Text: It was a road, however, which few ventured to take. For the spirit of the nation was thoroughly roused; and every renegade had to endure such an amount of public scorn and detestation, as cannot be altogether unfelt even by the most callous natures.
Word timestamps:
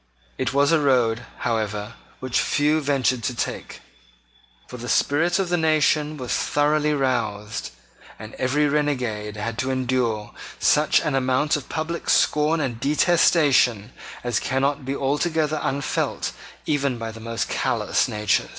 It 0.39 0.51
was 0.51 0.71
a 0.71 0.79
road, 0.79 1.25
however, 1.45 1.93
which 2.21 2.41
few 2.41 2.81
ventured 2.81 3.21
to 3.25 3.35
take. 3.35 3.81
For 4.65 4.77
the 4.77 4.89
spirit 4.89 5.37
of 5.37 5.49
the 5.49 5.57
nation 5.57 6.17
was 6.17 6.33
thoroughly 6.33 6.91
roused; 6.91 7.69
and 8.17 8.33
every 8.39 8.67
renegade 8.67 9.35
had 9.37 9.59
to 9.59 9.69
endure 9.69 10.33
such 10.57 11.01
an 11.01 11.13
amount 11.13 11.55
of 11.55 11.69
public 11.69 12.09
scorn 12.09 12.59
and 12.59 12.79
detestation, 12.79 13.93
as 14.23 14.39
cannot 14.39 14.85
be 14.85 14.95
altogether 14.95 15.59
unfelt 15.61 16.31
even 16.65 16.97
by 16.97 17.11
the 17.11 17.19
most 17.19 17.47
callous 17.47 18.07
natures. 18.07 18.49